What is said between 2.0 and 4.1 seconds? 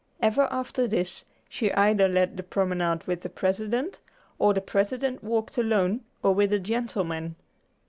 led the promenade with the President,